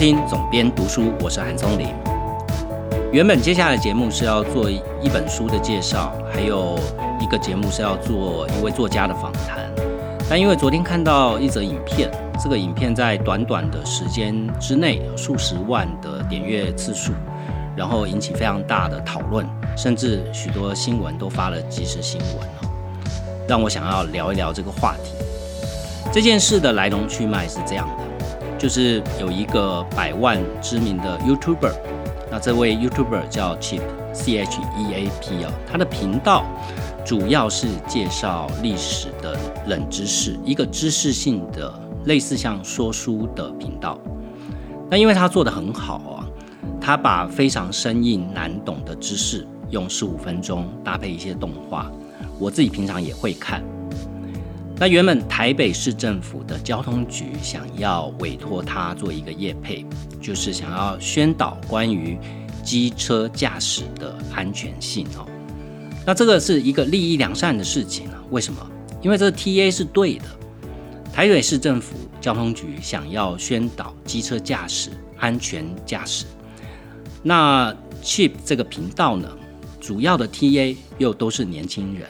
[0.00, 1.88] 听总编读书，我是韩松林。
[3.12, 6.78] 原本接下来节目是要做一本书的介绍，还有
[7.20, 9.70] 一个节目是要做一位作家的访谈。
[10.26, 12.10] 但因为昨天看到一则影片，
[12.42, 17.12] 这个影片在短短的时间之内有数十万的点阅次数，
[17.76, 22.48] 然后引起非常大的讨论，甚至许多新闻都发了即时新闻，
[23.46, 25.12] 让我想要聊一聊这个话题。
[26.10, 28.09] 这件事的来龙去脉是这样的。
[28.60, 31.72] 就是有一个百万知名的 YouTuber，
[32.30, 33.80] 那这位 YouTuber 叫 Cheap
[34.12, 36.44] C H E A P 哦，他的频道
[37.02, 39.34] 主要是介绍历史的
[39.66, 41.72] 冷知识，一个知识性的
[42.04, 43.98] 类似像说书的频道。
[44.90, 46.28] 那因为他做的很好啊，
[46.78, 51.90] 他把非常生硬难懂的知识用十五分钟搭配一些动画，
[52.38, 53.62] 我自己平常也会看。
[54.80, 59.84] 那原本台北市政府的交通局想要委托他做一个业配，
[60.22, 62.18] 就是想要宣导关于
[62.64, 65.28] 机车驾驶的安全性哦。
[66.06, 68.24] 那这个是一个利益良善的事情啊？
[68.30, 68.66] 为什么？
[69.02, 70.24] 因为这个 TA 是对的。
[71.12, 76.24] 台北市政府交通局想要宣导机车驾驶安全驾驶，
[77.22, 77.70] 那
[78.02, 79.28] Chip 这个频道呢，
[79.78, 82.08] 主要的 TA 又都是年轻人，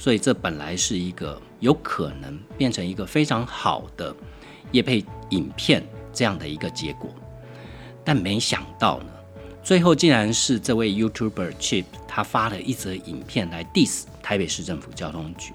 [0.00, 1.40] 所以这本来是一个。
[1.60, 4.16] 有可能变成一个非常好的
[4.72, 7.10] 叶配影片这样的一个结果，
[8.02, 9.12] 但没想到呢，
[9.62, 15.52] 最后竟然是这位 YouTuber Chip 他发了一则影片来 diss 台北市政府交通局。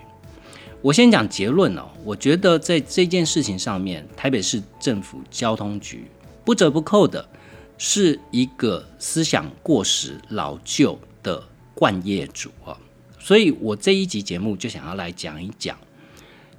[0.83, 6.05] 我先讲结论哦，我觉得在这件事情上面，台北市政府交通局
[6.43, 7.27] 不折不扣的
[7.79, 11.43] 是一个思想过时、老旧的
[11.73, 12.77] 惯业主啊，
[13.25, 15.75] 所以我这一集节目就想要来讲一讲。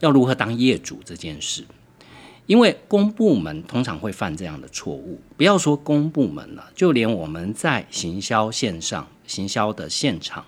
[0.00, 1.64] 要如何当业主这件事，
[2.46, 5.20] 因为公部门通常会犯这样的错误。
[5.36, 10.44] 不要说公部门了，就连我们在行销线上、行销的现场，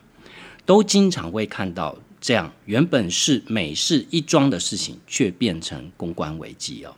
[0.66, 6.96] 都经常会看到这样原本是美事一桩的事情，却变成公关危机哦。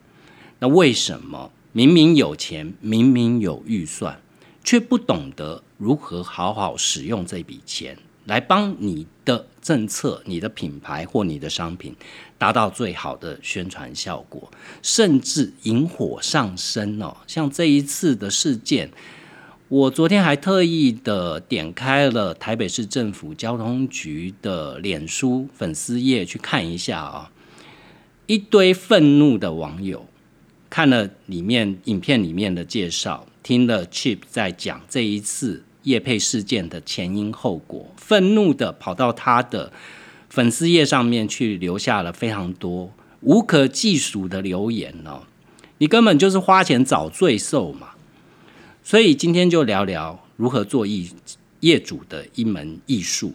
[0.60, 4.18] 那为什么明明有钱、明明有预算，
[4.64, 7.98] 却不懂得如何好好使用这笔钱？
[8.30, 11.92] 来帮你的政策、你的品牌或你的商品
[12.38, 14.48] 达到最好的宣传效果，
[14.82, 17.16] 甚至引火上身哦。
[17.26, 18.88] 像这一次的事件，
[19.66, 27.32] 我昨天还特意的点开了台北市政府交通局的脸书粉丝页去看一下啊，
[28.26, 30.06] 一堆愤怒的网友
[30.70, 35.64] 看了里面影片里面的介绍，听了 Chip 在讲这一次。
[35.82, 39.72] 叶配事件的前因后果，愤怒的跑到他的
[40.28, 45.22] 粉丝页上面去，留下了非常多无可计数的留言哦。
[45.78, 47.90] 你根本就是花钱找罪受嘛！
[48.82, 51.08] 所以今天就聊聊如何做业
[51.60, 53.34] 业主的一门艺术。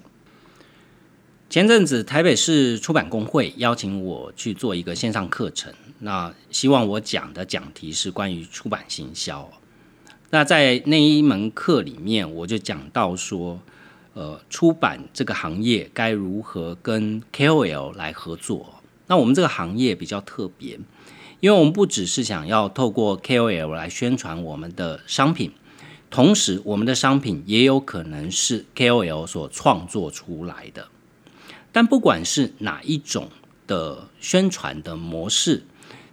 [1.50, 9.50] 前阵子台北市出版工会邀请我去做一个线上课程，那希望我讲的讲题是关于出版行销。
[10.32, 13.62] 那在那一门课里面，我就讲到说，
[14.14, 18.82] 呃，出版这个行业该如何跟 KOL 来合作。
[19.08, 20.80] 那我们这个行业比较特别，
[21.40, 25.52] 因为我们不只是想要透过 KOL 来宣传我们的商品，
[26.10, 30.88] 同时我们的商品也有可能是 KOL 所创作出来的。
[31.72, 33.30] 但不管是哪一种
[33.68, 35.64] 的宣传的模式，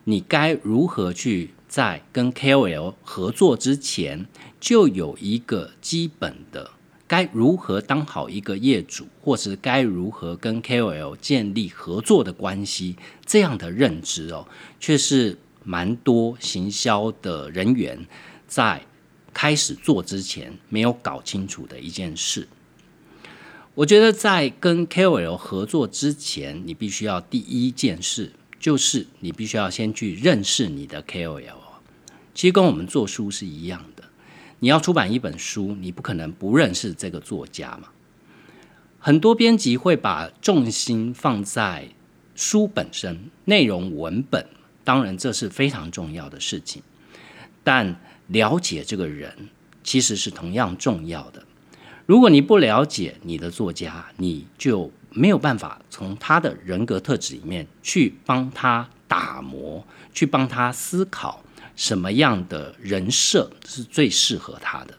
[0.04, 1.54] 你该如何去？
[1.72, 4.26] 在跟 KOL 合作之前，
[4.60, 6.70] 就有一个基本的
[7.06, 14.46] 该如何当好一个业主，或是该如何跟 KOL 建立合作的关系，这样的认知哦，
[14.78, 18.06] 却是蛮多行销的人员
[18.46, 18.84] 在
[19.32, 22.46] 开始做之前没有搞清楚的一件事。
[23.72, 28.30] 我觉得在跟 KOL 合作之前，你必须要第一件事
[28.60, 31.61] 就是你必须要先去认识你的 KOL。
[32.34, 34.04] 其实跟我们做书是一样的，
[34.60, 37.88] 你要出版一本书，你不可能不认识这个作家嘛。
[38.98, 41.88] 很多编辑会把重心放在
[42.34, 44.46] 书本身、内容文本，
[44.84, 46.82] 当然这是非常重要的事情。
[47.64, 47.96] 但
[48.28, 49.48] 了解这个人
[49.84, 51.44] 其实是同样重要的。
[52.06, 61.44] 如果你不了解你的作家，你就没有办法从他的人格特质里面去帮他打磨，去帮他思考。
[61.76, 64.94] 什么样的人设是最适合他的？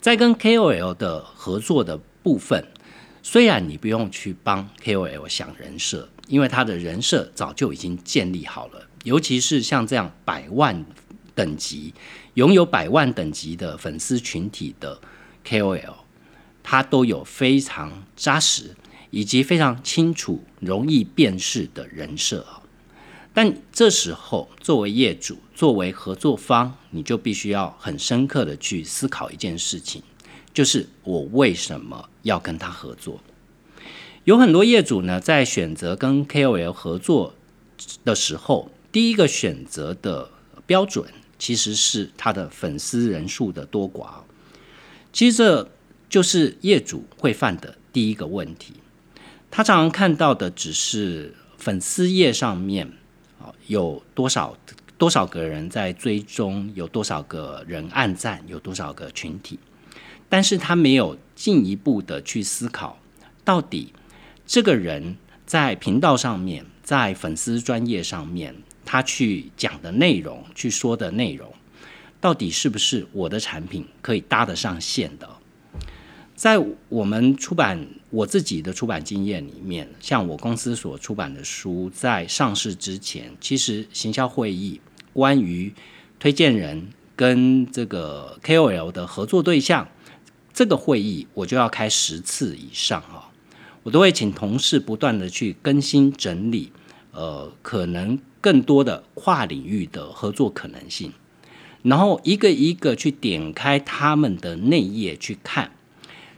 [0.00, 2.66] 在跟 KOL 的合作的部分，
[3.22, 8.86] 虽然你不用去帮 KOL 想人设，因为他的人设早就已经建立好了。
[9.04, 10.84] 尤其是像这样百万
[11.34, 11.92] 等级、
[12.34, 14.98] 拥有百万等级的粉丝群体的
[15.46, 15.94] KOL，
[16.62, 18.74] 他都有非常扎实
[19.10, 22.46] 以及非常清楚、容易辨识的人设
[23.34, 30.02] 但这时候，作为业主、作为合作方，你就必须要很深刻的去思考一件事情，
[30.54, 33.20] 就是我为什么要跟他合作？
[34.22, 37.34] 有很多业主呢，在选择跟 KOL 合作
[38.04, 40.30] 的时候，第一个选择的
[40.64, 44.20] 标准其实是他的粉丝人数的多寡。
[45.12, 45.70] 其实这
[46.08, 48.74] 就是业主会犯的第一个问题。
[49.50, 52.90] 他常常看到的只是粉丝页上面
[53.66, 54.56] 有多少
[54.96, 59.58] 多少个人在追踪，有多少个人按赞，有多少个群体，
[60.28, 62.98] 但是他没有进一步的去思考
[63.44, 63.92] 到底。
[64.46, 65.16] 这个人
[65.46, 71.52] 在频道上面，在粉丝专业上面，他去讲的内容，去说的内容，
[72.20, 75.28] 到底是不是我的产品可以搭得上线的？
[76.44, 84.78] 在我们出版我自己的出版经验里面，像我公司所出版的书，在上市之前，其实行销会议
[85.14, 85.72] 关于
[86.18, 89.88] 推荐人跟这个 KOL 的合作对象，
[90.52, 93.32] 这个会议我就要开十次以上啊。
[93.82, 96.70] 我都会请同事不断的去更新整理，
[97.12, 101.10] 呃，可能更多的跨领域的合作可能性，
[101.80, 105.70] 然后一个一个去点开他们的内页去看，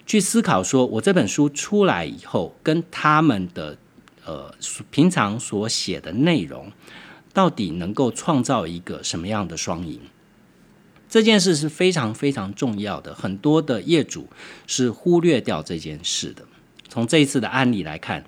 [0.07, 3.77] 去思考说，我这本书出来以后，跟他们的
[4.25, 4.55] 呃
[4.91, 6.71] 平常所写的内容，
[7.35, 10.01] 到底能够创造一个什么样的双赢？
[11.09, 14.29] 这件事是非常非常重要的，很多的业主
[14.67, 16.45] 是忽略掉这件事的。
[16.89, 18.25] 从这一次的案例来看，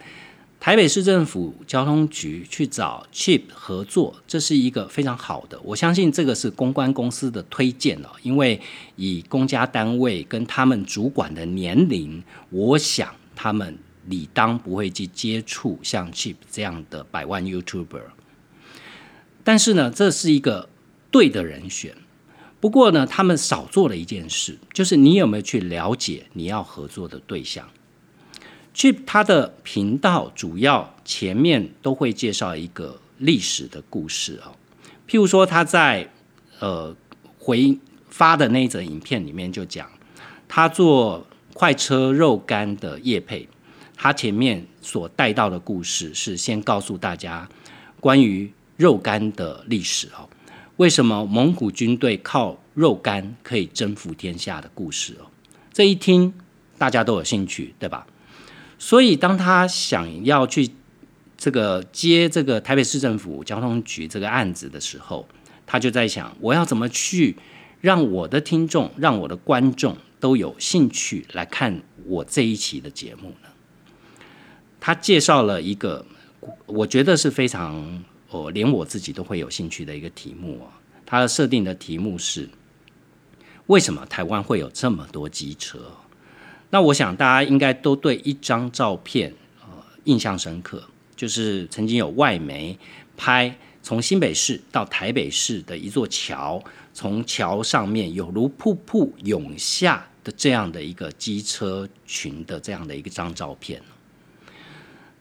[0.61, 5.59] 台北市政府交通局去找 Chip 合作，这是一个非常好的。
[5.63, 8.61] 我相信这个是公关公司的推荐哦，因为
[8.97, 18.03] 以公家单位跟他们主管的年龄，我想他们理当不会去接触像 Chip 这样的百万 YouTuber。
[19.45, 20.69] 但是呢，这是一个
[21.11, 21.95] 对的人选。
[22.61, 27.69] 不过呢，他们少做了一件事，就是你有没有去了解你要合作的对象？
[28.75, 34.55] 去他的频道，主要前面都会介绍一个历史的故事哦。
[35.09, 36.09] 譬如说，他在
[36.61, 36.95] 呃
[37.39, 37.77] 回
[38.09, 39.91] 发的那一则影片里面就讲，
[40.47, 43.49] 他做快车肉干的叶配，
[43.97, 47.49] 他前面所带到的故事是先告诉大家
[47.99, 50.29] 关于肉干的历史哦，
[50.77, 55.27] 为什么蒙古军队靠肉干可以征服天下的故事哦。
[55.73, 56.33] 这一听
[56.77, 58.07] 大家都有兴趣，对吧？
[58.79, 60.71] 所以，当他想要去
[61.37, 65.29] 这个接这个台北市政府交通局这个案子的时候，
[65.67, 67.37] 他就在想：我要怎么去
[67.81, 73.49] 让我的听众、让我的观众都有兴趣来看我这一期的节目呢？
[74.81, 76.07] 他介绍了一个
[76.67, 80.79] 我觉得是非常哦，连我自己都会有兴趣的一个题目啊。
[81.05, 82.49] 他设定的题目是：
[83.67, 85.81] 为什么台湾会有这么多机车？
[86.71, 89.69] 那我想大家应该都对一张照片呃
[90.05, 90.83] 印象深刻，
[91.17, 92.79] 就是曾经有外媒
[93.17, 103.81] 拍从新北市到台北市的一座桥，从桥上面有如瀑布涌下的这样的一个机车群的这样的一个张照片。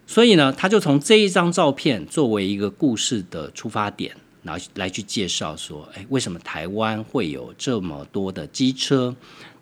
[0.06, 9.16] 所以呢，他就从这一张照片作为一个故事的出发点，来来去介绍说，哎，为什么台湾会有这么多的机车？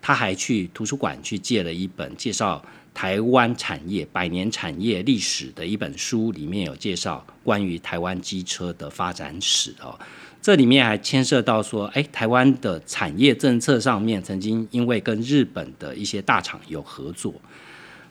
[0.07, 9.99] 他还去图书馆去借了一本介绍台湾产业百年产业历史的一本书，里面有介绍关于台湾机车的发展史哦。
[10.43, 17.33] 这里面还牵涉到说，哎，台湾的产业政策上面曾经因为跟日本的一些大厂有合作。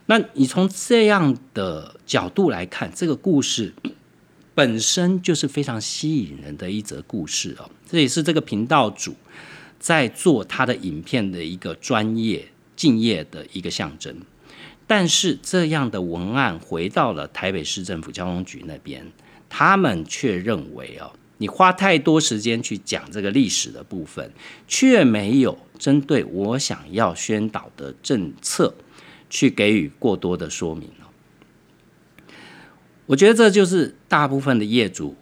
[0.06, 3.72] 那你从这样的角度来看，这个故事
[4.52, 7.70] 本身就是非常吸引人的一则故事哦。
[7.88, 9.14] 这也是这个频道主。
[9.84, 14.16] 在做他的影片的一个专业敬业的一个象征，
[14.86, 19.12] 但是这样的文案回到了台北市政府交通局那边，
[19.50, 24.32] 他们却认为哦，你花太多时间去讲这个历史的部分，
[24.66, 28.74] 却没有针对我想要宣导的政策
[29.28, 31.12] 去给予过多的说明哦。
[33.04, 35.14] 我觉得这就是大部分的业主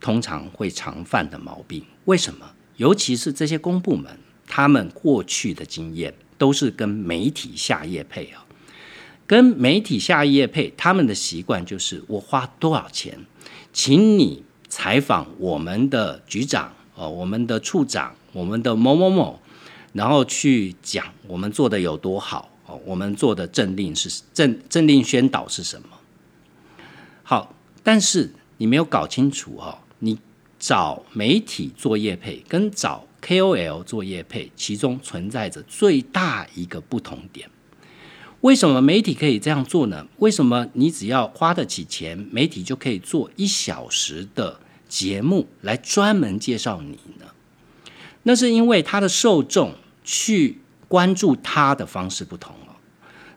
[0.00, 2.52] 通常会常犯的毛病，为什么？
[2.76, 8.44] 尤其是这些公部门，他们过去的经验都是跟媒体下业配啊，
[9.26, 13.18] 跟媒体下业配，他们的习惯就是我花多少钱，
[13.72, 19.40] 请你采访我们的局长，哦，我们的处长，我们的某某某，
[19.92, 25.88] 然后去讲我们做的有多好哦，我们做的政令是政政令宣导是什么？
[27.22, 30.18] 好，但是你没有搞清楚哦，你
[30.66, 37.50] 找媒体做业配跟找 KOL 做业配，其中存在着最大一个不同点。
[38.40, 40.06] 为什么媒体可以这样做呢？
[40.20, 47.26] 为什么你只要花得起钱，媒体就可以做一小时的节目来专门介绍你呢？
[48.22, 52.76] 那是因为他的受众去关注他的方式不同哦。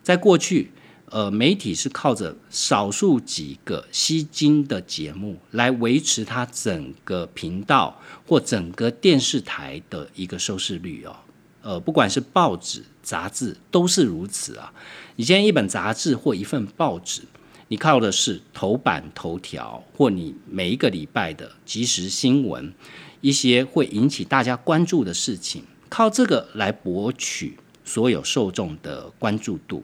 [0.01, 0.71] 在过去，
[1.09, 11.15] 呃，媒体是靠着少数几个吸金的节目来维持它整个频道或整个电视台的一个收视率哦。
[11.61, 14.73] 呃，不管是报纸、杂志都是如此啊。
[15.15, 17.21] 你今天一本杂志或一份报纸，
[17.69, 22.73] 你靠的是头版头条或你每一个礼拜的即时新闻，
[23.21, 29.81] 一些会引起大家关注的事情，靠这个来博取所有受众的关注度。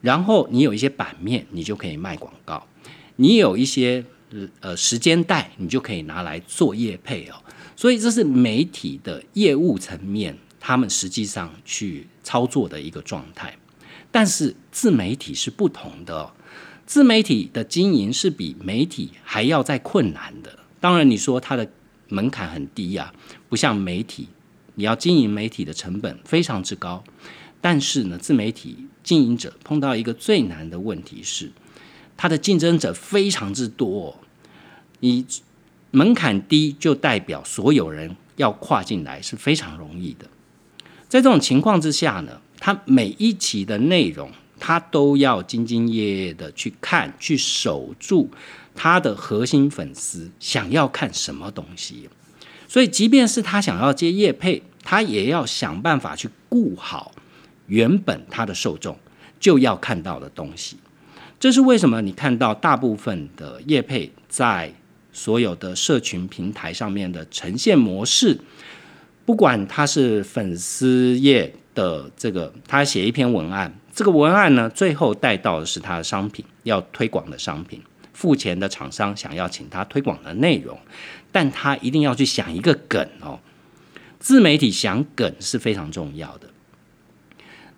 [0.00, 2.66] 然后你有一些版面，你就可以卖广告；
[3.16, 4.04] 你有一些
[4.60, 7.34] 呃时间带，你就可以拿来做业配哦。
[7.76, 10.36] 所以这是媒体的业务层面。
[10.60, 13.56] 他们实际上去操作的一个状态，
[14.10, 16.30] 但是自媒体是不同的，
[16.84, 20.58] 自媒体的经营是比媒体还要再困难的。
[20.80, 21.70] 当然，你说它的
[22.08, 23.14] 门槛很低呀，
[23.48, 24.28] 不像媒体，
[24.74, 27.02] 你要经营媒体的成本非常之高。
[27.60, 31.50] 但是呢，自媒体经营者碰到一个最难的问题是，
[32.16, 34.18] 它的竞争者非常之多，
[35.00, 35.26] 你
[35.90, 40.26] 门槛低就代表所有人要跨进来是非常容易的。
[41.08, 48.30] 在这种情况之下呢，他每一期的内容，他都要兢兢业业的去看，去守住
[48.74, 52.08] 他的核心粉丝想要看什么东西。
[52.68, 57.12] 所以，即便是他想要接业配，他也要想办法去顾好
[57.68, 58.98] 原本他的受众
[59.40, 60.76] 就要看到的东西。
[61.40, 62.02] 这是为什么？
[62.02, 64.74] 你看到大部分的业配在
[65.12, 68.38] 所有的社群平台上面的呈现模式。
[69.24, 77.82] 不管他是粉丝页的这个，他写一篇文案，这个文案呢，最后带到的是他的商品要推广的商品，
[78.14, 80.78] 付钱的厂商想要请他推广的内容，
[81.30, 83.38] 但他一定要去想一个梗哦。
[84.18, 86.48] 自媒体想梗是非常重要的。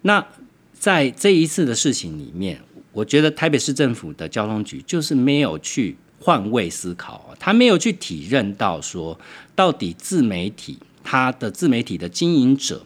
[0.03, 0.27] 那
[0.73, 2.61] 在这一次的事情里面，
[2.93, 9.19] 我觉得台北市政府的交通局就是没有去换位思考，他没有去体认到说，
[9.55, 10.79] 到底自媒体。
[11.03, 12.85] 他的自媒体的经营者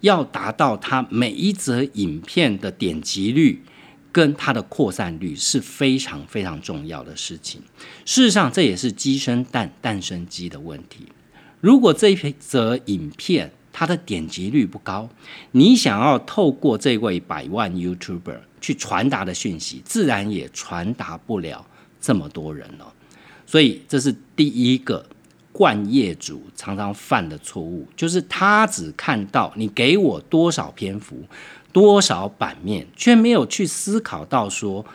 [0.00, 3.62] 要达到他每一则影片的点击率
[4.10, 7.60] 跟它的扩散率是非常非常重要的事情。
[8.06, 11.06] 事实上，这也是鸡生蛋，蛋生鸡的问题。
[11.60, 15.08] 如果这一则影片它的点击率不高，
[15.52, 21.66] 你想要透过这位百万 YouTuber 去传达的讯息，自然也传达不了
[22.00, 22.92] 这么多人了。
[23.46, 25.06] 所以，这是第一个。
[25.52, 31.24] 惯业主常常犯的错误，就是他只看到你给我多少篇幅、
[31.72, 34.86] 多少版面，却没有去思考到说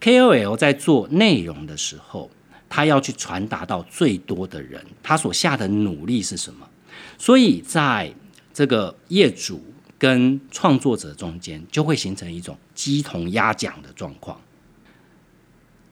[0.00, 2.28] ，KOL 在做内容的时候，
[2.68, 6.68] 他要去传达到最多的人，他所下的努力是什么？
[7.18, 8.14] 所以在
[8.52, 9.62] 这个业主
[9.98, 14.40] 跟创作者中间，就会形成一种鸡同鸭讲的状况。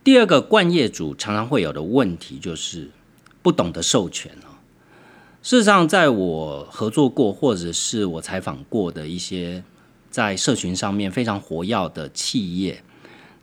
[0.02, 2.90] 第二个惯业主常常会有的问题就是。
[3.44, 4.54] 不懂得授权哦。
[5.42, 9.64] 事实上，在我合作过或者是我采访过的一些
[10.08, 12.84] 在社群上面非常活跃的企业，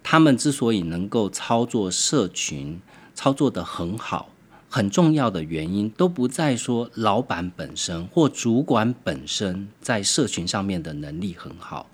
[0.01, 2.79] 他们之所以能够操作社群
[3.13, 4.29] 操作的很好，
[4.70, 11.90] 很重要的原因都不在说老板本身或主管本身在社群上面的能力很好，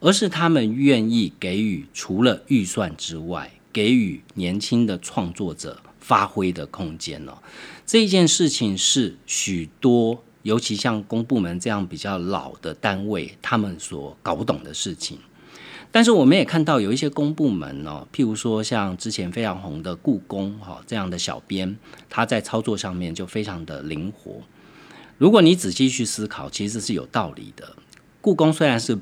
[0.00, 5.80] 而是他们愿意给予除了预算之外，给予年轻的创作者。
[6.00, 7.36] 发挥的空间哦，
[7.84, 15.18] 这件事情是许多，尤其像公部门这样比较老的单位，他们所搞不懂的事情。
[15.90, 21.76] 但是我们也看到有一些公部门哦，譬如说像之前非常红的故宫哈这样的小编，
[22.10, 24.42] 他在操作上面就非常的灵活。
[25.16, 27.74] 如果你仔细去思考，其实是有道理的。
[28.20, 28.98] 故宫虽然是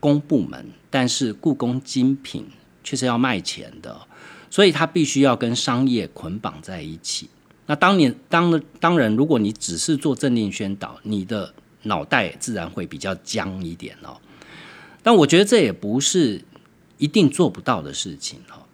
[0.00, 2.46] 公部门，但是故宫精品
[2.82, 4.06] 却是要卖钱的。
[4.50, 7.28] 所以它必须要跟商业捆绑在一起。
[7.66, 14.16] 那当年当当然，如果你只是做政令宣导，你的脑袋自然会比较僵一点哦。
[15.04, 16.42] 但我觉得这也不是
[16.98, 18.66] 一定做不到的事情哈。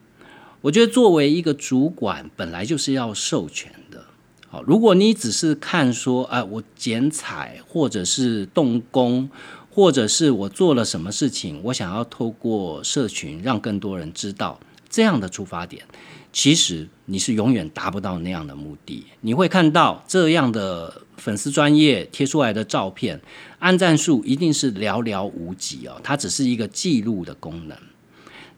[0.63, 4.05] 我觉得作为一个主管，本来就是要授权的。
[4.49, 9.29] 好，如果你只是看说，哎，我剪彩，或者是动工，
[9.71, 15.85] 或者是我做了什么事情，我想要透过社群让更多人知道这样的出发点，
[16.33, 19.05] 其实你是永远达不到那样的目的。
[19.21, 23.21] 你会看到这样的粉丝专业贴出来的照片，
[23.59, 27.77] 按赞数一定是寥寥无几哦，它只是一个记录的功能。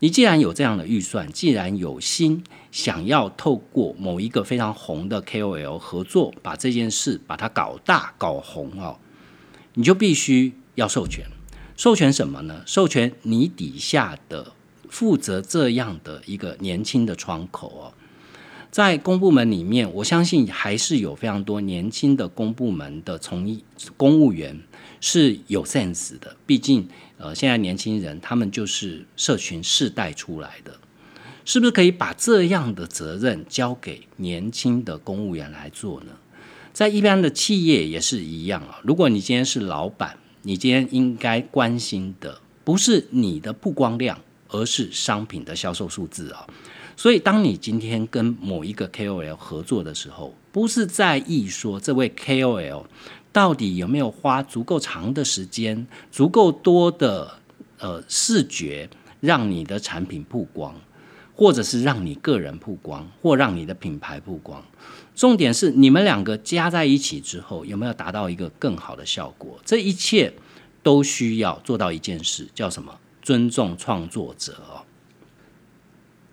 [0.00, 8.98] 你既然有这样的预算，既然有心想要透过某一个非常红的 KOL 合作，把这件事把它搞大搞红哦，
[9.74, 11.24] 你就必须要授权。
[11.76, 12.62] 授权什么呢？
[12.66, 14.52] 授权你底下的
[14.92, 17.82] 负责这样的一个年轻的窗口哦。
[18.70, 23.58] 在公部门里面，我相信还是有非常多年轻的公部门的从业
[23.96, 24.60] 公务员
[25.00, 26.86] 是有 sense 的，毕竟。
[27.16, 30.74] 呃，现在年轻人他们就是社群世代出来的，
[31.44, 36.08] 是不是可以把这样的责任交给年轻的公务员来做呢？
[36.72, 38.80] 在一般的企业也是一样啊。
[38.82, 44.18] 如果你今天是老板，你今天应该关心的不是你的曝光量，
[44.52, 46.46] 而是商品的销售数字啊。
[46.96, 52.84] 所以，当你今天跟某一个 KOL 合作的时候，不是在意说这位 KOL。
[53.32, 57.38] 到底有没有花足够长的时间、足够多的
[57.78, 58.90] 呃视觉，
[59.20, 60.78] 让你的产品曝光，
[61.34, 64.62] 或者是让你个人曝光，或让你的品牌曝光？
[65.14, 69.58] 重点是你们两个加在一起之后，有没有达到一个更好的效果？
[69.64, 70.30] 这一切
[70.82, 72.94] 都需要做到一件事，叫什么？
[73.22, 74.82] 尊重创作者哦。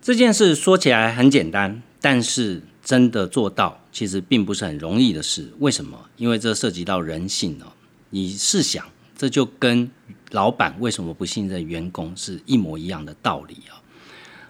[0.02, 2.64] 这件事说起来很简单，但是。
[2.82, 5.54] 真的做到，其实并不是很容易的事。
[5.60, 6.10] 为什么？
[6.18, 7.68] 因为这涉及到人性哦。
[8.10, 8.84] 你试想，
[9.16, 9.92] 这就跟
[10.32, 13.78] 老板为什么不信任员工是一模一样的道理啊。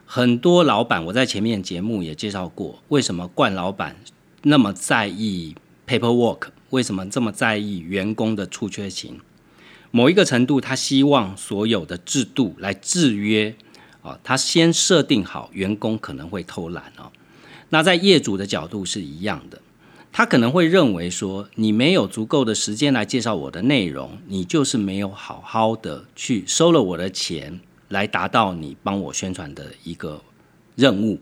[0.06, 3.98] 很多老板，我在前面节目也介绍过，为什么冠老板
[4.44, 5.54] 那么在意
[5.86, 9.20] paperwork，为什么这么在意员工的出缺勤？
[9.92, 13.56] 某一个程度，他希望所有的制度来制约
[14.02, 17.12] 啊，他先设定好员工可能会偷懒哦。
[17.70, 19.62] 那在业主的角度是一样的，
[20.12, 30.22] 他可能会认为说，你没有足够的时间来介绍我的内容，你就是没有好好的去收了我的钱，来达到你帮我宣传的一个
[30.76, 31.20] 任务。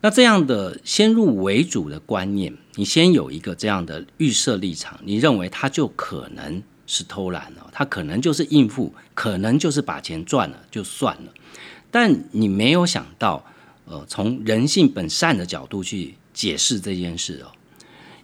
[0.00, 11.32] 那这样的先入为主的观念，你先有一个这样的预设立场，你认为他就可能是偷懒了，他可能就是应付，可能就是把钱赚了就算了，
[11.90, 13.44] 但你没有想到。
[13.86, 17.52] 呃，从人性本善的角度去解释这件事哦，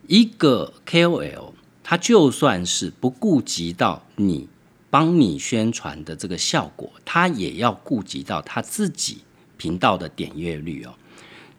[0.07, 1.53] 一个 KOL，
[1.85, 4.49] 他就算是不顾及到你
[4.89, 9.19] 帮你宣传的这个效果，他也要顾及到他自己
[9.59, 10.95] 频道的点阅率哦。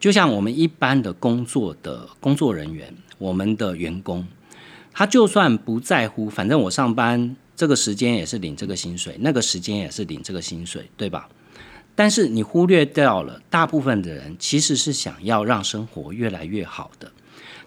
[0.00, 4.26] 就像我们一般的工作的工作人员，我们的员工，
[4.92, 11.28] 他就算不在乎，反正我上班这个时间也是领这个薪水，那个时间也是领这个薪水，对吧？
[11.94, 17.12] 但是你忽略掉了，大部分的人其实是想要让生活越来越好的，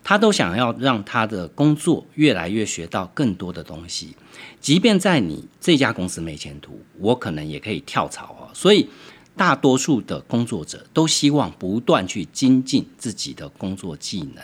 [0.03, 4.15] 他都想要让他的工作越来越学到更多的东西。
[4.59, 8.49] 即便在你这家公司没前途，我可能也可以跳槽哦。
[8.53, 8.89] 所以，
[9.35, 14.43] 大多数的工作者都希望不断去精进自己的工作技能。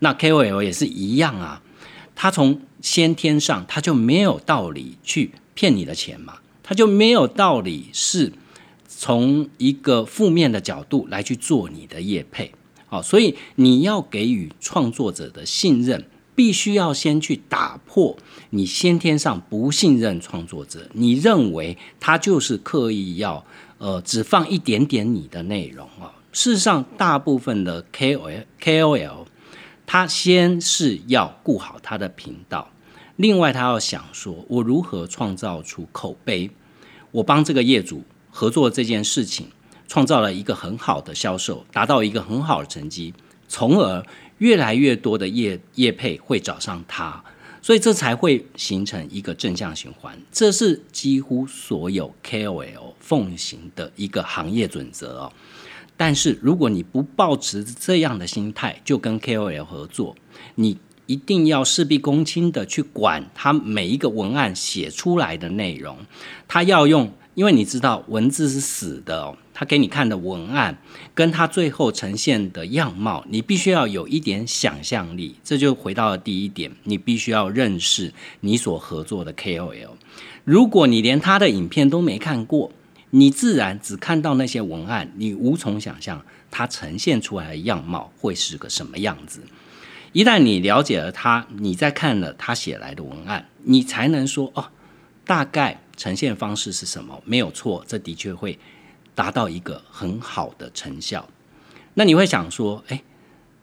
[0.00, 1.62] 那 KOL 也是一样啊，
[2.20, 8.32] 他从先天上他就没有道理去骗你的钱嘛，他就没有道理是。
[9.00, 12.50] 从一个负面的角度来去做你的业配，
[12.88, 16.04] 好，所以你要给予创作者的信任，
[16.34, 18.16] 必须要先去打破
[18.50, 23.44] 你先天上不信任创作者，你认为他就是刻意要
[23.76, 26.10] 呃只放一点点你的内容啊。
[26.32, 29.26] 事实上，大部分的 KOL KOL，
[29.90, 32.70] 他先是要顾好他的频道，
[33.16, 36.50] 另外他要想说，我如何创造出口碑，
[37.10, 38.04] 我帮这个业主。
[38.30, 39.48] 合作这件事情，
[39.88, 43.14] 创造了一个很好的销售，达到一个很好的成绩，
[43.48, 44.04] 从而
[44.36, 47.24] 越来越多的业业配会找上他，
[47.62, 50.16] 所以这才会形成一个正向循环。
[50.30, 55.32] 这是几乎所有 KOL 奉行的一个行业准则哦。
[55.98, 60.16] 但是如果你不抱持这样的心态，就跟 KOL 合作，
[60.54, 65.98] 你一定要事必躬亲的去管他每一个文案写出来的内容，
[66.48, 67.12] 他要用。
[67.34, 70.76] 因为你知道文字是死的哦，他给你看的文案
[71.14, 75.36] 跟他最后呈现的样貌，你必须要有一点想象力。
[75.44, 79.90] 这就回到了第一点，你必须要认识你所合作的 KOL。
[80.42, 82.72] 如果你连他的影片都没看过，
[83.10, 89.42] 你自然只看到那些文案，你无从想象它呈现出来的样貌会是个什么样子。
[90.12, 94.70] 一旦你了解了他，你再看了他写来的文案，你才能说哦，
[95.24, 97.22] 大概呈现方式是什么？
[97.24, 98.58] 没有错，这的确会
[99.14, 101.28] 达到一个很好的成效。
[101.94, 103.02] 那你会想说，哎，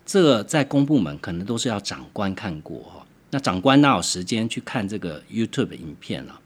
[0.06, 6.40] 这在公部门可能都是要长官看过哈，那长官哪有时间去看这个 YouTube 影片了？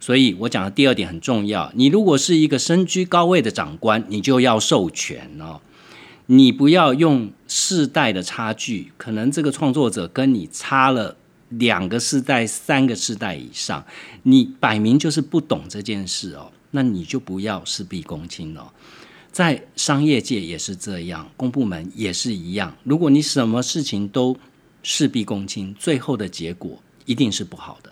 [0.00, 5.60] 所以我讲的第二点很重要，你如果是一个身居高位的长官，你就要授权哦。
[6.26, 11.16] 你不要用世代的差距，可能这个创作者跟你差了
[11.48, 13.82] 两个世代、三个世代以上，
[14.24, 18.68] 你摆明就是不懂这件事哦，那你就不要事必躬亲哦。
[19.32, 22.76] 在商业界也是这样，公部门也是一样。
[22.84, 24.36] 如果你什么事情都
[24.82, 27.90] 事必躬亲，最后的结果一定是不好的。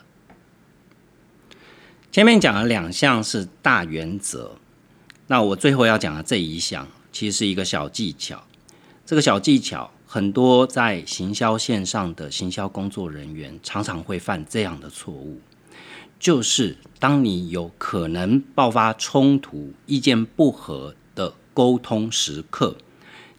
[2.11, 4.51] 前面讲了两项是大原则，
[5.27, 6.87] 那我最后要讲的这一项。
[7.09, 8.43] 其实是一个小技巧，
[9.03, 15.41] 这个小技巧很多在行销线上的行销工作人员常常会犯这样的错误，
[16.19, 22.75] 就是当你有可能爆发冲突、意见不合的沟通时刻，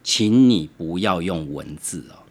[0.03, 2.27] 请你不要用文字哦。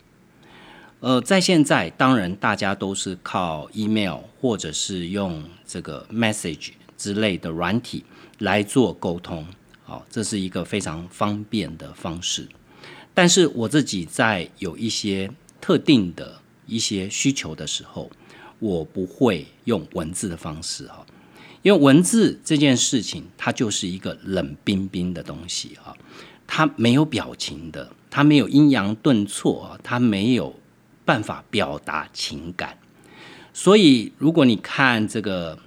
[1.00, 8.04] 呃，在现在当然大家都是靠 email 或者是用这个 message 之类的软体
[8.38, 9.46] 来做沟通。
[9.84, 12.48] 好，这是一个非常方便的方式，
[13.14, 15.30] 但是我自己在有一些
[15.60, 18.10] 特定的一些需求的时候，
[18.58, 21.06] 我不会用文字的方式哈，
[21.62, 25.96] 因为文字这件事情它就是一个冷冰冰的东西哈，
[26.46, 30.54] 它没有表情的，它没有阴阳顿挫啊，它没有
[31.08, 32.76] 办法表达情感，
[33.54, 35.58] 所以如果你看这个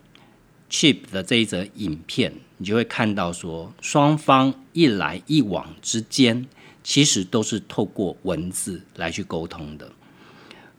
[0.70, 2.32] Chip 的这一则影片。
[2.62, 6.46] 你就会看到说，双方一来一往之间，
[6.84, 9.92] 其实都是透过文字来去沟通的。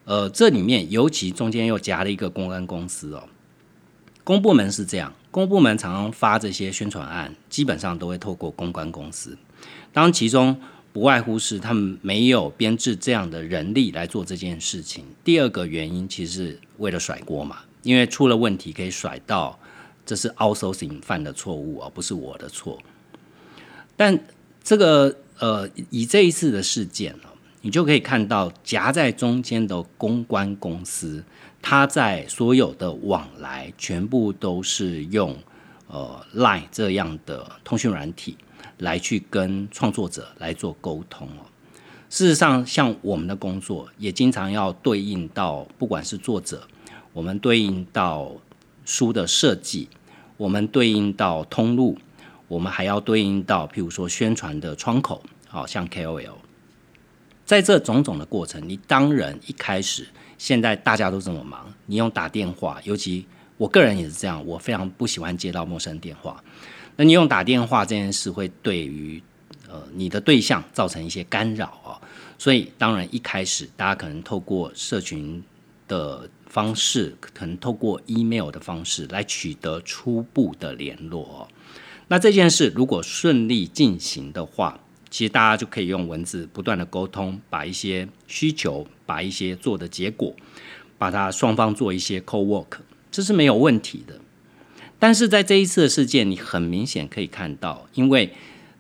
[0.05, 3.29] 呃，这里面尤其中间又夹了一个公关公司哦。
[4.23, 9.37] 公部门是这样，公部门常常发这些宣传案，基本上都会透过公关公司。
[9.93, 10.61] 当，其中
[10.93, 15.05] 不外乎是他们没有编制这样的人力来做这件事情。
[15.25, 19.59] 第二个原因，其实为了甩锅嘛，因为出了问题可以甩到。
[20.05, 22.77] 这是 outsourcing 犯的错误而不是我的错。
[23.97, 24.19] 但
[24.61, 27.15] 这个呃，以这一次的事件，
[27.61, 31.23] 你就可以看到夹在中间的公关公司，
[31.63, 35.37] 它在所有的往来全部都是用
[35.87, 38.37] 呃 Line 这样的通讯软体
[38.83, 41.49] 来去跟创作者来做沟通哦。
[42.11, 46.69] 事实上，像我们的工作也经常要对应到，不管是作者，
[47.13, 48.33] 我们对应到。
[48.85, 49.89] 书的设计，
[50.37, 51.97] 我们对应到通路，
[52.49, 56.35] 我们还要对应到，譬如说宣传的窗口，好像 KOL，
[57.47, 63.25] 在这种种的过程，你当然一开始，现在大家都这么忙，你用打电话，尤其
[63.57, 66.43] 我个人也是这样，我非常不喜欢接到陌生电话。
[66.97, 69.23] 那你用打电话这件事，会对于
[69.69, 72.01] 呃你的对象造成一些干扰啊，
[72.39, 75.43] 所以当然一开始，大家可能透过社群
[75.89, 76.29] 的。
[76.53, 81.23] 方式可能透过 email 的方式来取得初步的联络。
[81.23, 81.49] 哦
[82.09, 84.79] 那这件事如果顺利进行的话，
[85.09, 90.37] 其实大家就可以用文字不断的沟通，把一些需求，把一些做的结果，
[90.99, 94.21] 把它双方做一些 co work，这是没有问题的。
[95.03, 98.33] 但是在这一次的事件，你很明显可以看到，因为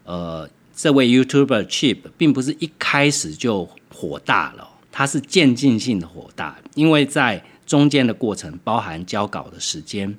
[0.04, 10.16] 呃，这位 YouTuber Chip 并不是一开始就火大了，他是渐进性的火大，因为在中间的过程包含交稿的时间，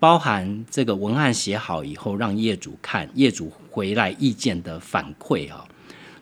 [0.00, 5.64] 包含这个文案写好以后让业主看，业主回来意见的反馈啊，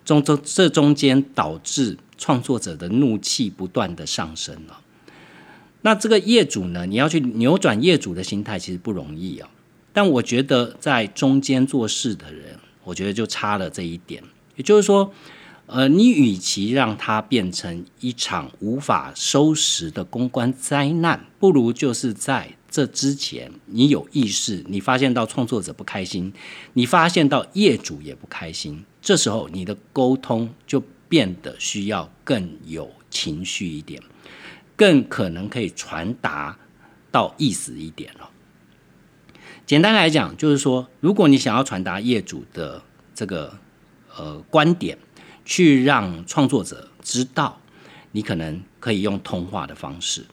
[0.04, 4.80] 中中这中间导致创作者的怒气不断的上升了。
[5.84, 9.48] 那这个业主呢，你要去扭转业主的心态其实不容易啊。
[9.92, 14.22] 但我觉得在中间做事的人，我觉得就差了这一点，
[14.56, 15.12] 也就是说。
[15.66, 26.30] 呃，你与其让它变成一场无法收拾的公关灾难，不如就是在这之前，你有意识，你发现到创作者不开心，
[26.74, 34.02] 你发现到业主也不开心，这时候你的沟通就变得需要更有情绪一点，
[34.76, 36.58] 更可能可以传达
[37.10, 38.30] 到意思一点了。
[39.66, 42.82] 简单来讲，就是说，如果你想要传达业主的
[43.14, 43.58] 这个
[44.16, 44.98] 呃观点。
[45.46, 47.60] 去让创作者知道，
[48.12, 50.24] 你可能可以用通话的方式。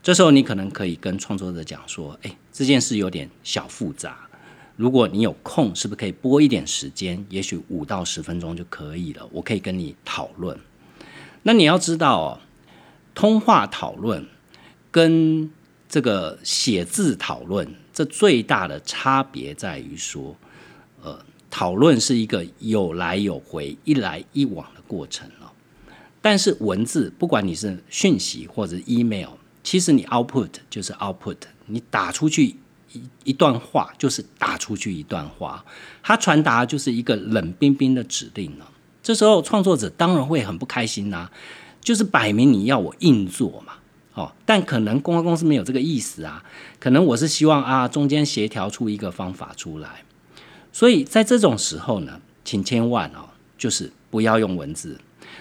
[0.00, 4.16] 这时候你可能可以跟创作者讲说：“哎，这件事有点小复杂，
[4.76, 7.26] 如果你有空，是不是可以拨一点时间？
[7.30, 10.56] 也许五到十分钟就可以了，我可以跟你讨论。”
[11.42, 12.40] 那你要知道哦，
[13.14, 14.26] 通话讨论
[14.90, 15.50] 跟
[15.88, 20.36] 这个写字讨论，这最大的差别在于说，
[21.02, 21.18] 呃，
[21.50, 25.46] 讨论是一个有来有回、一来一往的过程哦。
[26.20, 29.30] 但是文字，不管你是讯息或者 email，
[29.62, 32.56] 其实你 output 就是 output，你打出去
[32.92, 35.64] 一一段话就是打出去一段话，
[36.02, 38.68] 它传达就是一个冷冰冰的指令了。
[39.02, 41.30] 这时候创作者当然会很不开心呐，
[41.84, 43.74] 就是摆明你要我硬做嘛，
[44.14, 46.42] 哦，但可能公关公司没有这个意思啊，
[46.80, 50.02] 可能我是希望啊中间协调出一个方法出来，
[50.72, 54.98] 所以在这种时候呢，请千万哦，就是不要用文字，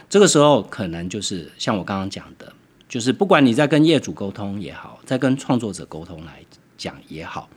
[0.08, 2.53] 这个时候可能就是像我刚刚讲的，
[2.88, 6.43] 就是不管你在跟业主沟通也好，在跟创作者沟通来
[6.77, 7.49] 讲也好。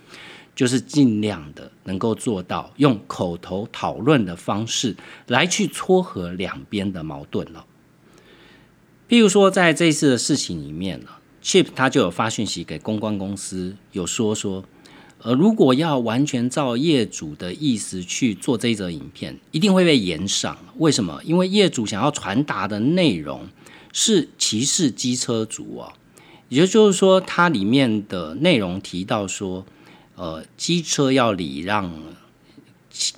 [0.54, 4.96] 就是尽量的能够做到用口头讨论的方式
[5.26, 7.62] 来去撮合两边的矛盾了。
[9.08, 11.06] 譬如说，在这一次的事情里面呢
[11.42, 14.64] ，Chip 他就有发讯息给公关公司，有说说，
[15.22, 20.56] 呃，如果要完全照业主的意思去做这一则影片，一定会被延上。
[20.78, 21.20] 为什么？
[21.24, 23.48] 因为业主想要传达的内容
[23.92, 25.92] 是歧视机车族啊，
[26.48, 29.64] 也就是说，它里面的内容提到说。
[30.18, 31.92] 呃，机车要礼让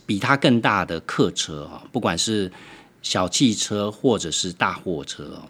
[0.04, 2.50] 比它更大的客车啊，不管是
[3.02, 5.40] 小汽车或者是大货车。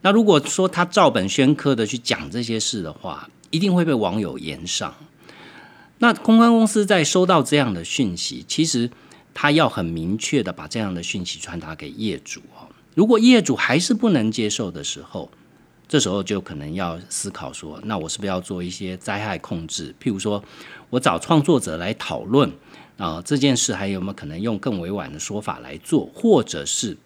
[0.00, 4.94] 那如果说他照本宣科的去讲这些事的话，一定会被网友言上。
[5.98, 8.88] 那公关公司在收到这样的讯息，其实
[9.34, 12.68] 他要很明确的把这样的讯息传达给业主哦。
[12.94, 15.28] 如果业主还是不能接受的时候，
[15.88, 19.94] 这时候就可能要思考说，那我是不是要做一些灾害控制？
[20.00, 20.42] 譬如说，
[20.90, 22.52] 我找创作者来讨论
[22.96, 26.08] 啊这件事，还有没有可能用更委婉的说法来做？
[26.14, 26.96] 或者是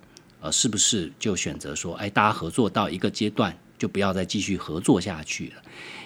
[0.42, 5.62] 呃，是不是就选择说，哎，大家合作到一个阶段，就不要再继续合作下去了？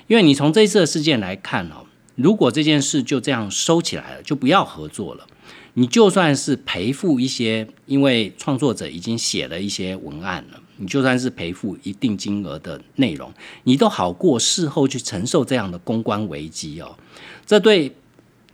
[0.06, 5.26] 因为你从这次的事件来看哦，如果这件事就这样收起来了，就不要合作了。
[5.72, 13.32] 你就算是赔付一些，因为创作者已经写了一些文案了，你就算是赔付一定金额的内容，
[13.64, 16.96] 你都好过事后去承受这样的公关危机哦。
[17.44, 17.94] 这对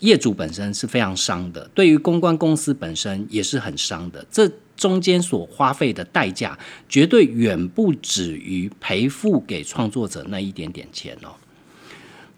[0.03, 4.25] 业主本身是非常伤的，对于公关公司本身也是很伤的。
[4.31, 6.57] 这中间所花费的代价，
[6.89, 11.35] 绝对远不止于赔付给创作者那一点点钱哦。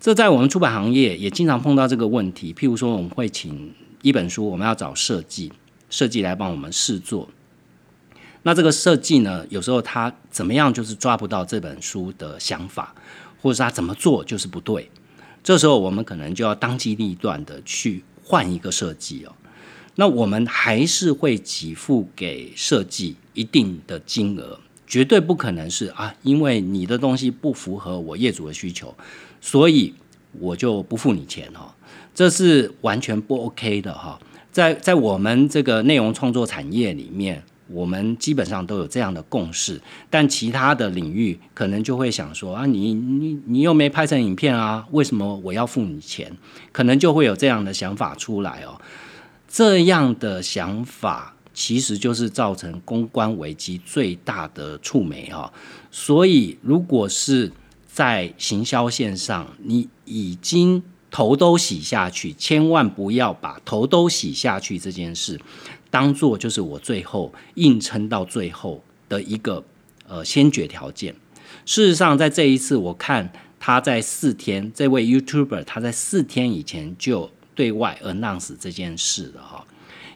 [0.01, 3.73] 这在我们出版行业也经常碰到这个问题，譬如说我们会请。
[4.05, 5.51] 一本书，我们要找设计，
[5.89, 7.27] 设计来帮我们试做。
[8.43, 12.95] 那这个设计呢，有时候他怎么样就是抓不到这本书的想法，
[13.41, 14.91] 或者是他怎么做就是不对。
[15.45, 19.33] 这时候我们可能就要当机立断的去换一个设计哦。
[19.97, 28.93] 那我们还是会给付给设计一定的金额，绝对不可能是啊，因为你的东西不符合我业主的需求，
[29.41, 29.95] 所以
[30.41, 31.71] 我就不付你钱哦。
[32.15, 34.19] 这是完全不 OK 的哈，
[34.51, 46.31] 在在我们这个内容创作产业里面，我们基本上都有这样的共识，但其他的领域可能就会想说啊，你你你又没拍成影片啊，为什么我要付你钱？
[46.73, 48.81] 可能就会有这样的想法出来哦。
[49.49, 55.53] 这样的想法其实就是造成公关危机最大的触媒哈。
[55.91, 57.53] 所以，如果是
[57.87, 65.41] 在行销线上，你已经头都洗下去，千万不要把头都洗下去这件事
[65.95, 69.63] 当做就是我最后硬撑到最后的一个
[70.09, 71.15] 呃先决条件。
[71.65, 79.65] 事实上，在这一次，我看他在四天，这位 YouTuber 他在四天以前就对外 announce 这件事了哈。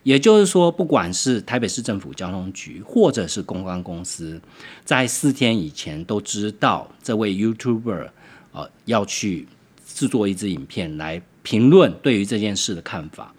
[0.02, 4.40] 也就是说，不管是台北市政府交通局或者是公关公司，
[4.84, 8.08] 在四天以前都知道这位 YouTuber
[8.50, 9.46] 呃要去。
[9.94, 13.34] 制作一支影片来评论对于这件事的看法，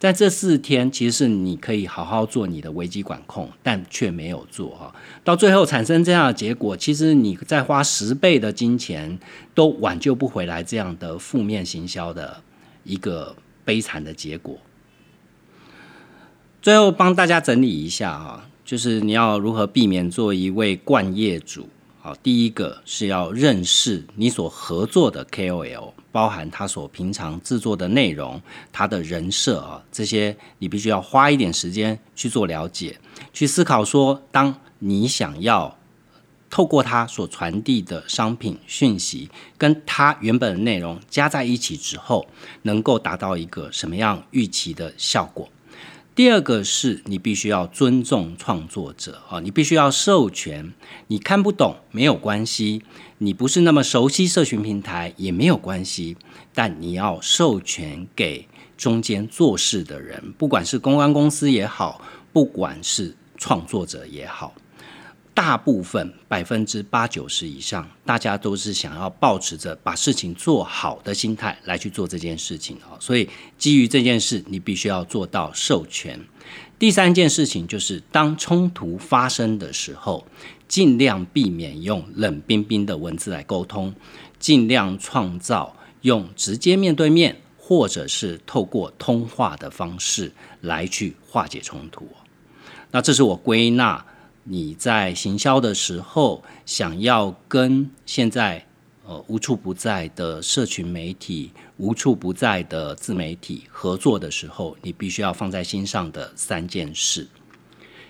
[0.00, 9.18] 在这四天其实是你可以好好做你的危机管控，但却没有做哈，到最后产生这样的结果，其实你再花十倍的金钱
[9.54, 12.42] 都挽救不回来这样的负面行销的
[12.82, 14.56] 一个悲惨的结果。
[16.62, 21.68] 最后帮大家整理一下哈，就是你要如何避免做一位惯业主。
[22.02, 28.40] 好，第一个是要认识你所合作的 KOL，包含他所平常制作的内容、
[28.72, 32.98] 他的人设啊，这些你必须要花一点时间去做了解，
[33.34, 35.76] 去思考说，当你想要
[36.48, 42.26] 透过他所传递的商品讯息，跟他原本的内容加在一起之后，
[42.62, 45.50] 能够达到一个什么样预期的效果。
[46.20, 50.74] 第二个是你必须要尊重创作者啊，你必须要授权。
[51.06, 52.82] 你看不懂没有关系，
[53.16, 56.18] 你不是那么熟悉社群平台也没有关系，
[56.52, 62.02] 但你要授权给中间做事的人，不管是公关公司也好，
[62.34, 64.52] 不管是创作者也好。
[65.42, 73.00] 大部分百分之八九十以上，大家都是想要保持着把事情做好的心态来去做这件事情啊。
[73.00, 73.26] 所以
[73.56, 76.20] 基于这件事，你必须要做到授权。
[76.78, 80.26] 第三件事情就是，当冲突发生的时候，
[80.68, 83.94] 尽量避免用冷冰冰的文字来沟通，
[84.38, 92.06] 尽量创造用直接面对面或者是透过通话的方式来去化解冲突。
[92.90, 94.04] 那这是我归纳。
[94.44, 98.66] 你在行销的时候，想要跟现在
[99.06, 107.28] 呃无处不在的社群媒体、无处不在的自媒体合作的时候，你必须要放在心上的三件事。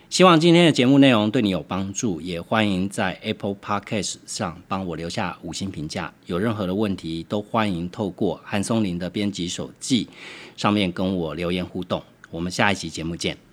[0.08, 6.12] 希望今天的节目内容对你有帮助，也欢迎在 Apple Podcast 上帮我留下五星评价。
[6.26, 10.08] 有任何的问题，都欢迎透过韩松林的编辑手记
[10.56, 12.02] 上面跟我留言互动。
[12.30, 13.49] 我们下一期节目见。